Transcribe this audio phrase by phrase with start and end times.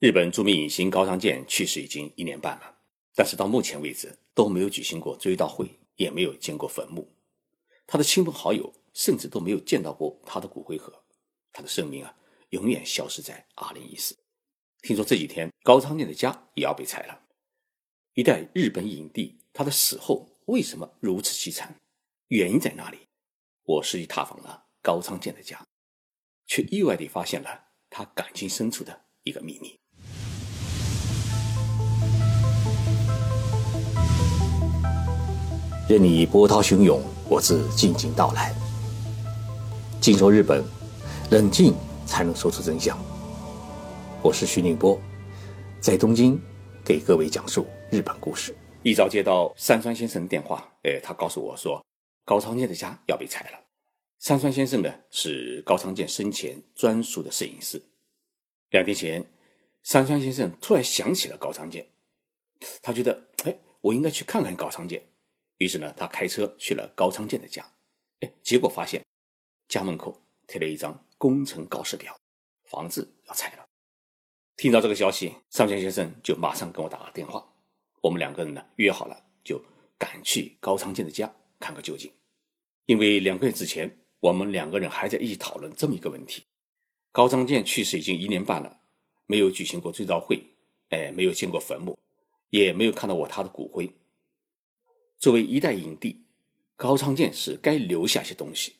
[0.00, 2.74] 日本著名影星高仓健去世已经一年半了，
[3.14, 7.06] 但是到目前为止都没有举行过追悼会，也没有见过坟墓。
[7.86, 11.04] 他的亲朋好友甚至都没有见到过他的骨灰盒，
[11.52, 12.16] 他的生命啊，
[12.48, 14.16] 永远消失在二零一四。
[14.80, 17.20] 听说这几天高仓健的家也要被拆了。
[18.14, 21.76] 一代日本影帝，他的死后为什么如此凄惨？
[22.28, 23.00] 原因在哪里？
[23.64, 25.62] 我实际踏访了高仓健的家，
[26.46, 29.78] 却意外地发现了他感情深处的一个秘密。
[35.90, 37.02] 任你波涛汹涌。
[37.28, 38.54] 我自静静到来。
[40.00, 40.62] 静说日本，
[41.32, 41.74] 冷静
[42.06, 42.96] 才能说出真相。
[44.22, 44.96] 我是徐宁波，
[45.80, 46.40] 在东京
[46.84, 48.54] 给各位讲述日本故事。
[48.84, 51.84] 一早接到山川先生的电话，哎，他告诉我说
[52.24, 53.58] 高仓健的家要被拆了。
[54.20, 57.82] 山川先生呢是高仓健生前专属的摄影师。
[58.70, 59.26] 两天前，
[59.82, 61.84] 山川先生突然想起了高仓健，
[62.80, 65.02] 他觉得哎，我应该去看看高仓健。
[65.60, 67.62] 于是呢，他开车去了高仓健的家，
[68.20, 69.04] 哎，结果发现
[69.68, 72.18] 家门口贴了一张工程告示表，
[72.64, 73.66] 房子要拆了。
[74.56, 77.46] 听到这个消息，上泉先生就马上跟我打了电话，
[78.00, 79.62] 我们两个人呢约好了，就
[79.98, 82.10] 赶去高仓健的家看个究竟。
[82.86, 86.42] 因为两个月之前，我们两个人还在一起讨论这么一个问题：
[87.12, 88.80] 高仓健去世已经一年半了，
[89.26, 90.42] 没有举行过追悼会，
[90.88, 91.98] 哎，没有见过坟墓，
[92.48, 93.92] 也没有看到过他的骨灰。
[95.20, 96.18] 作为一代影帝，
[96.76, 98.76] 高仓健是该留下些东西，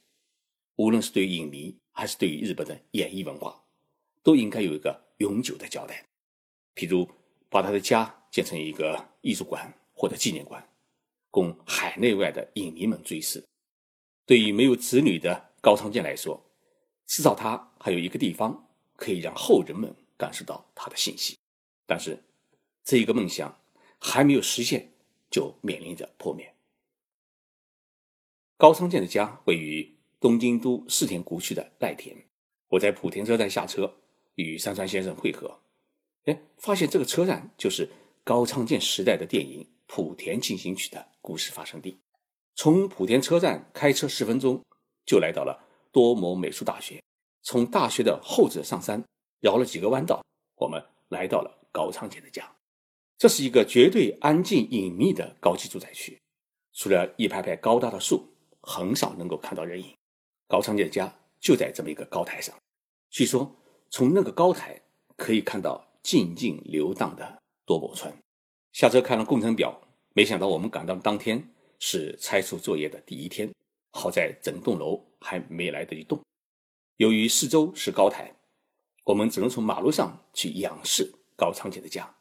[0.76, 3.62] 无论是对影迷，还是对于日本的演艺文化，
[4.22, 6.02] 都应该有一个永久的交代。
[6.74, 7.06] 譬如
[7.50, 10.66] 把他的家建成一个艺术馆或者纪念馆，
[11.30, 13.44] 供海内外的影迷们追思。
[14.24, 16.42] 对于没有子女的高仓健来说，
[17.06, 21.36] 至少他还有一个地方可以让后人们感受到他的信息。
[21.84, 22.18] 但是，
[22.82, 23.54] 这一个梦想
[23.98, 24.90] 还没有实现。
[25.30, 26.54] 就面临着破灭。
[28.56, 32.14] 高仓健的家位于东京都世田谷区的赖田，
[32.68, 33.94] 我在莆田车站下车，
[34.34, 35.60] 与山川先生会合。
[36.24, 37.88] 哎，发现这个车站就是
[38.22, 41.98] 高仓健时代的电影《莆田进行曲》的故事发生地。
[42.54, 44.62] 从莆田车站开车十分钟，
[45.06, 45.58] 就来到了
[45.90, 47.02] 多摩美术大学。
[47.42, 49.02] 从大学的后者上山，
[49.40, 50.22] 绕了几个弯道，
[50.56, 52.54] 我们来到了高仓健的家。
[53.20, 56.18] 这是一个绝对安静隐秘的高级住宅区，
[56.72, 58.26] 除了一排排高大的树，
[58.62, 59.94] 很少能够看到人影。
[60.48, 62.56] 高仓健的家就在这么一个高台上，
[63.10, 63.54] 据说
[63.90, 64.80] 从那个高台
[65.18, 68.10] 可以看到静静流荡的多摩川。
[68.72, 69.78] 下车看了工程表，
[70.14, 71.46] 没想到我们赶到的当天
[71.78, 73.52] 是拆除作业的第一天，
[73.90, 76.18] 好在整栋楼还没来得及动。
[76.96, 78.34] 由于四周是高台，
[79.04, 82.16] 我们只能从马路上去仰视高仓健的家。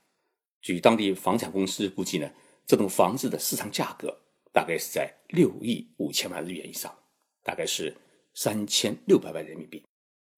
[0.61, 2.29] 据当地房产公司估计呢，
[2.65, 4.13] 这栋房子的市场价格
[4.51, 6.93] 大概是在六亿五千万日元以上，
[7.43, 7.95] 大概是
[8.33, 9.81] 三千六百万人民币。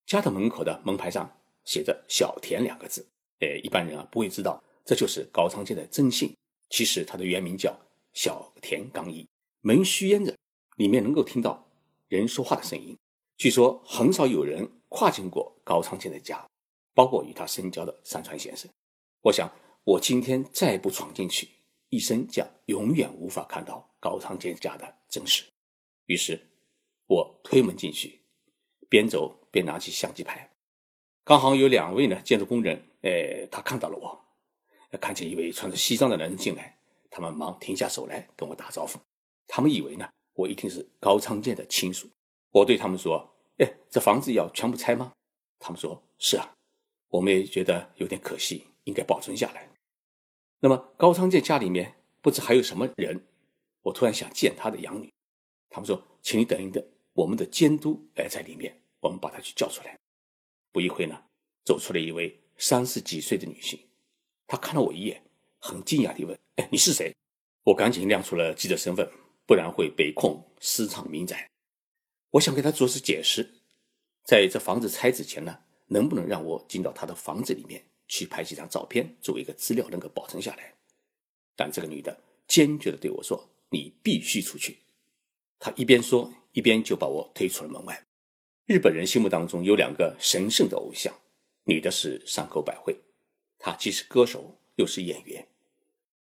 [0.06, 1.28] 家的门口的门牌上
[1.64, 3.04] 写着“小田”两个字，
[3.40, 6.32] 呃，一般人啊不会知道这就是高仓健的真姓。
[6.70, 7.76] 其实他的原名叫
[8.14, 9.28] 小田刚一。
[9.62, 10.36] 门虚掩着，
[10.78, 11.68] 里面能够听到
[12.08, 12.96] 人说话的声音。
[13.38, 16.48] 据说很少有人跨进过高仓健的家，
[16.94, 18.70] 包括与他深交的山川先生。
[19.22, 19.52] 我想。
[19.84, 21.50] 我今天再不闯进去，
[21.90, 25.44] 一生将永远无法看到高仓健家的真实。
[26.06, 26.40] 于是，
[27.08, 28.22] 我推门进去，
[28.88, 30.52] 边走边拿起相机拍。
[31.24, 34.20] 刚好有两位呢建筑工人，哎，他看到了我，
[35.00, 36.78] 看见一位穿着西装的男人进来，
[37.10, 39.00] 他们忙停下手来跟我打招呼。
[39.48, 42.08] 他们以为呢我一定是高仓健的亲属。
[42.52, 45.12] 我对他们说：“哎，这房子要全部拆吗？”
[45.58, 46.54] 他们说：“是啊。”
[47.10, 49.68] 我们也觉得有点可惜，应该保存下来。
[50.64, 53.20] 那么高仓健家里面不知还有什么人？
[53.82, 55.12] 我突然想见他的养女，
[55.72, 59.98] 他们说：“请你等一等，我们的监督哎在里面，我们把他去叫出来。”
[60.72, 61.20] 不一会呢，
[61.66, 63.80] 走出来一位三十几岁的女性，
[64.46, 65.24] 她看了我一眼，
[65.58, 67.12] 很惊讶地问：“哎，你是谁？”
[67.66, 69.12] 我赶紧亮出了记者身份，
[69.48, 71.50] 不然会被控私藏民宅。
[72.30, 73.62] 我想给他做次解释，
[74.26, 75.58] 在这房子拆之前呢，
[75.88, 77.84] 能不能让我进到他的房子里面？
[78.12, 80.74] 去拍几张照片，作为一个资料能够保存下来。
[81.56, 84.80] 但这个女的坚决的对我说：“你必须出去。”
[85.58, 88.06] 她一边说，一边就把我推出了门外。
[88.66, 91.14] 日本人心目当中有两个神圣的偶像，
[91.64, 92.98] 女的是山口百惠，
[93.58, 95.48] 她既是歌手又是演员，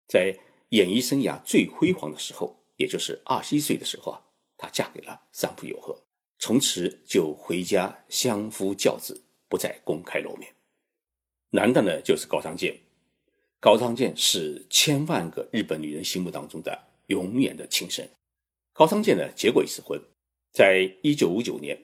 [0.08, 0.36] 在
[0.70, 4.20] 演艺生涯最辉煌的时候，也就是二十一岁的时候啊，
[4.56, 5.96] 她嫁给了三浦友和，
[6.40, 10.52] 从此就回家相夫教子，不再公开露面。
[11.50, 12.76] 男的呢就是高仓健。
[13.58, 18.08] 高仓健是千万个日本女人心目当中的永远的情神。
[18.72, 20.00] 高仓健呢结过一次婚，
[20.52, 21.76] 在一九五九年，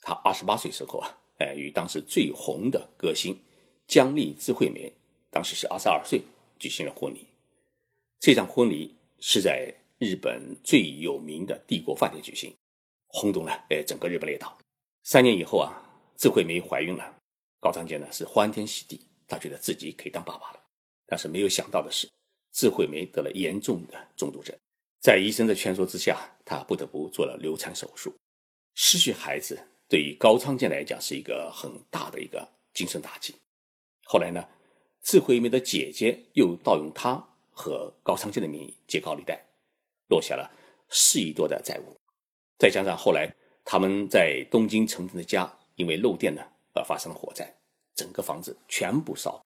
[0.00, 3.36] 他二十八岁时候啊，哎，与当时最红的歌星
[3.86, 4.92] 江丽智惠美，
[5.30, 6.22] 当时是二十二岁，
[6.58, 7.26] 举行了婚礼。
[8.20, 12.54] 这场婚礼是在日本最有名的帝国饭店举行，
[13.08, 14.56] 轰动了哎整个日本列岛。
[15.02, 15.82] 三年以后啊，
[16.16, 17.19] 智惠美怀孕了，
[17.60, 20.60] 高仓健呢是欢天喜地，他觉得自己可以当爸爸了。
[21.06, 22.08] 但是没有想到的是，
[22.52, 24.56] 智慧梅得了严重的中毒症，
[25.00, 28.14] 在医生的劝说之下，他不得不做了流产手术。
[28.74, 33.34] 失去孩子对于高仓健来讲是一个很大的一个精神打击。
[34.04, 34.42] 后来呢，
[35.02, 39.38] 智慧梅的姐姐又盗用他和高仓健的名义借高利贷，
[40.08, 40.50] 落下了
[40.88, 41.94] 四亿多的债务。
[42.58, 43.30] 再加上后来
[43.64, 46.42] 他们在东京城镇的家因为漏电呢
[46.74, 47.54] 而发生了火灾，
[47.94, 49.40] 整个房子全部烧。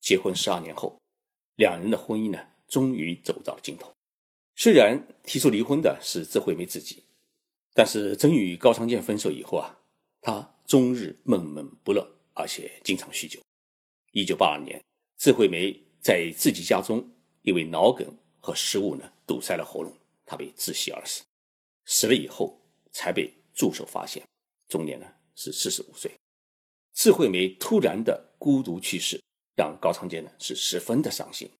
[0.00, 0.96] 结婚十二年后。
[1.56, 3.92] 两人的婚姻呢，终于走到了尽头。
[4.56, 7.04] 虽然提出离婚的是智慧梅自己，
[7.74, 9.78] 但是真与高仓健分手以后啊，
[10.22, 13.38] 他终日闷闷不乐，而且经常酗酒。
[14.12, 14.82] 一九八二年，
[15.18, 17.06] 智慧梅在自己家中
[17.42, 18.06] 因为脑梗
[18.40, 21.22] 和食物呢堵塞了喉咙，她被窒息而死。
[21.84, 22.58] 死了以后
[22.92, 24.26] 才被助手发现，
[24.68, 26.10] 终年呢是四十五岁。
[26.94, 29.20] 智慧梅突然的孤独去世。
[29.54, 31.50] 让高仓健呢是十分的伤心。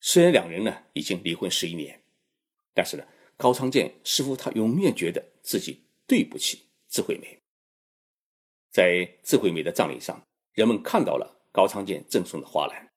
[0.00, 2.00] 虽然两人呢已经离婚十一年，
[2.72, 3.04] 但是呢，
[3.36, 7.36] 高仓健似乎他永远觉得自己对不起智慧梅。
[8.70, 12.88] 在智慧梅的葬礼上，人们看到了高仓健赠送的花篮，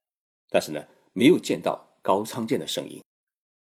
[0.49, 3.03] 但是呢，没有见到高仓健的身影。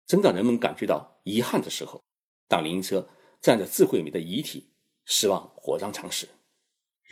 [0.08, 2.02] 正当人们感觉到遗憾的时候，
[2.48, 3.06] 当灵车
[3.42, 4.72] 载着智慧梅的遗体
[5.04, 6.30] 驶往火葬场时，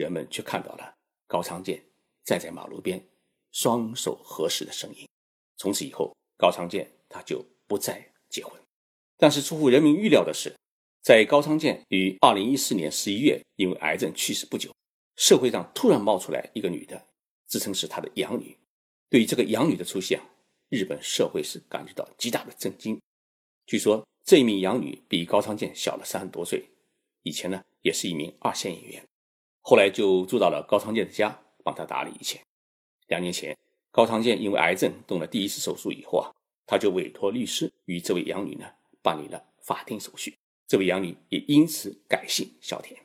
[0.04, 0.94] 人们却看到了
[1.28, 1.84] 高仓健
[2.24, 3.06] 站在马路边。
[3.52, 5.08] 双手合十的身影。
[5.58, 8.00] 从此以后，高仓健他就不再
[8.30, 8.54] 结婚。
[9.18, 10.54] 但是出乎人民预料的是，
[11.02, 14.72] 在高仓健于二零一四年十一月因为癌症去世不久，
[15.16, 17.04] 社会上突然冒出来一个女的，
[17.48, 18.56] 自称是他的养女。
[19.10, 20.22] 对于这个养女的出现，
[20.70, 23.02] 日本社会是感觉到极大的震惊。
[23.66, 26.64] 据说这一名养女比高仓健小了三十多岁，
[27.24, 29.04] 以前呢也是一名二线演员，
[29.62, 32.42] 后来就住到了高仓健的家，帮他打理一切。
[33.08, 33.58] 两年前，
[33.92, 36.32] 高仓健因为癌症动了第一次手术以后啊，
[36.66, 38.66] 他就委托律师与这位养女呢
[39.02, 40.38] 办理了法定手续。
[40.68, 43.00] 这位养女也因此改姓小田。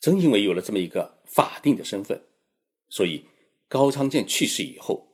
[0.00, 2.22] 正因为有了这么一个法定的身份，
[2.88, 3.24] 所以
[3.68, 5.08] 高仓健去世以后，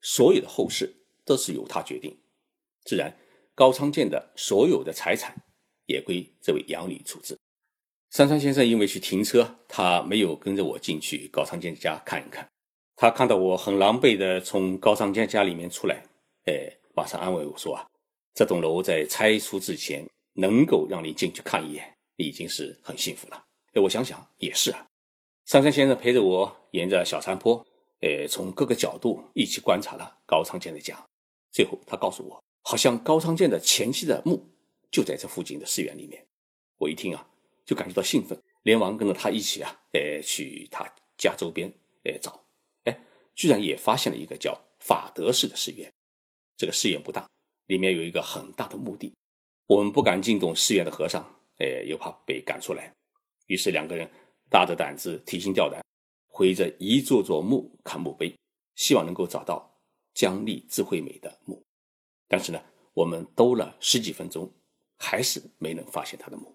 [0.00, 0.92] 所有的后事
[1.24, 2.18] 都是由他决定。
[2.84, 3.16] 自然，
[3.54, 5.36] 高仓健的所有的财产
[5.86, 7.38] 也归这位养女处置。
[8.14, 12.48] 山川先生因为去停车，他没有跟着我进去高仓健家看一看。
[12.94, 16.00] 他看到我很狼狈的从高仓健家里面出来，
[16.44, 17.84] 哎，马上安慰我说：“啊，
[18.32, 23.44] 这栋楼在拆除之前能够让你进去看一眼，已经是很幸福了。”
[23.74, 24.86] 哎，我想想也是啊。
[25.46, 27.66] 上山先生陪着我沿着小山坡，
[28.02, 30.96] 哎，从各个角度一起观察了高仓健的家。
[31.50, 34.40] 最后，他告诉我，好像高仓健的前妻的墓
[34.92, 36.24] 就在这附近的寺院里面。
[36.78, 37.26] 我一听啊，
[37.64, 40.84] 就感觉到兴奋，连忙跟着他一起啊，哎，去他
[41.16, 41.72] 家周边
[42.04, 42.44] 哎找。
[42.84, 42.98] 哎
[43.34, 45.92] 居然也发现了一个叫法德寺的寺院，
[46.56, 47.28] 这个寺院不大，
[47.66, 49.12] 里面有一个很大的墓地。
[49.66, 51.24] 我们不敢惊动寺院的和尚，
[51.58, 52.92] 哎，又怕被赶出来，
[53.46, 54.08] 于是两个人
[54.50, 55.82] 大着胆子、提心吊胆，
[56.26, 58.34] 回着一座座墓看墓碑，
[58.76, 59.80] 希望能够找到
[60.12, 61.64] 江丽智慧美的墓。
[62.28, 64.52] 但是呢，我们兜了十几分钟，
[64.98, 66.54] 还是没能发现她的墓。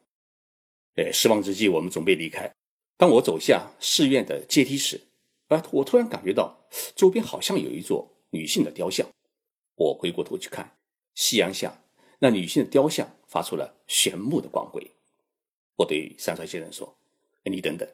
[1.00, 2.52] 哎，失望之际，我们准备离开。
[2.98, 5.00] 当我走下寺院的阶梯时，
[5.48, 9.08] 啊，我突然感觉到周边好像有一座女性的雕像。
[9.76, 10.78] 我回过头去看，
[11.16, 11.86] 夕阳下
[12.20, 14.92] 那女性的雕像发出了炫目的光辉。
[15.78, 16.94] 我对山川先生说
[17.50, 17.88] ：“你等等，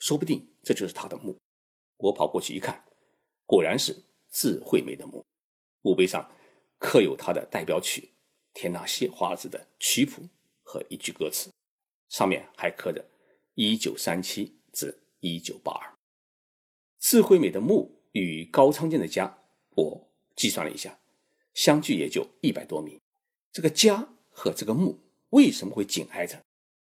[0.00, 1.36] 说不定这就是她的墓。”
[1.98, 2.84] 我跑过去一看，
[3.46, 3.96] 果然是
[4.28, 5.24] 智慧美的墓。
[5.82, 6.28] 墓碑上
[6.80, 8.00] 刻有她的代表曲
[8.52, 10.22] 《田纳西华子》的曲谱
[10.64, 11.48] 和一句歌词，
[12.10, 13.02] 上面还刻着
[13.54, 15.94] “一九三七至一九八二”。
[17.00, 19.38] 智慧美的墓与高仓健的家，
[19.70, 21.00] 我计算了一下，
[21.54, 23.00] 相距也就一百多米。
[23.52, 25.00] 这个家和这个墓
[25.30, 26.44] 为什么会紧挨着？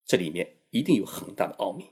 [0.06, 1.86] 这里面一定有很大的奥秘。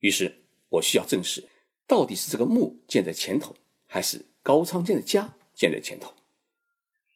[0.00, 1.48] 于是我需要证实，
[1.86, 3.54] 到底是这个墓建在前头，
[3.86, 6.12] 还是高仓健的家建在前头？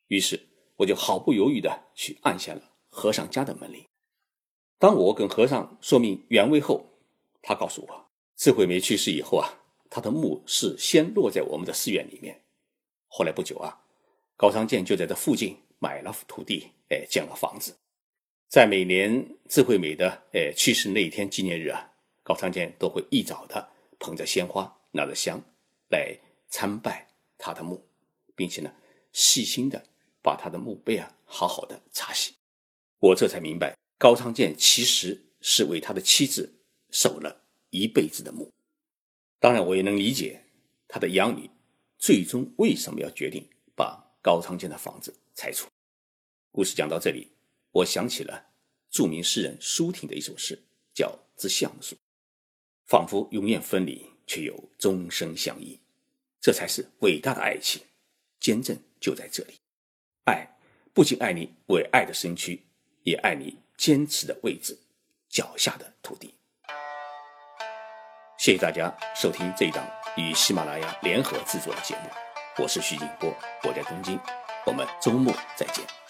[0.09, 3.85] 于是我就毫不犹豫地去按下了和尚家的门铃。
[4.79, 6.85] 当我跟和尚说明原委后，
[7.43, 9.61] 他告诉我，智慧美去世以后啊。
[9.91, 12.43] 他的墓是先落在我们的寺院里面。
[13.07, 13.81] 后来不久啊，
[14.37, 17.73] 高仓健就在这附近买了土地，哎，建了房子。
[18.49, 21.93] 在每年智慧美的哎去世那一天纪念日啊，
[22.25, 23.69] 高仓健都会一早的
[24.01, 25.41] 捧着鲜花，拿着香
[25.91, 26.13] 来
[26.49, 27.07] 参拜
[27.39, 27.81] 他的墓，
[28.35, 28.73] 并且呢，
[29.13, 29.81] 细心的
[30.21, 32.35] 把他的墓碑啊好好的擦洗。
[32.99, 38.53] 我这才明白，高仓健其实是为他的妻子守了一辈子的墓。
[39.41, 40.45] 当然，我也能理解
[40.87, 41.49] 他的养女
[41.97, 45.67] 最终为什么要决定把高仓健的房子拆除。
[46.53, 47.33] 故事讲到这里，
[47.71, 48.49] 我想起了
[48.91, 51.97] 著名诗人舒婷的一首诗，叫《致橡树》，
[52.85, 55.81] 仿佛永远分离，却又终生相依。
[56.43, 57.81] 这才是伟大的爱情，
[58.39, 59.55] 坚贞就在这里。
[60.25, 60.59] 爱
[60.93, 62.61] 不仅爱你为爱的身躯，
[63.05, 64.79] 也爱你坚持的位置，
[65.29, 66.35] 脚下的土地。
[68.39, 72.11] 谢谢大家收听这一档与喜马拉雅联合制作的节目，
[72.63, 74.19] 我是徐景波，我在东京，
[74.67, 76.04] 我们周末再见。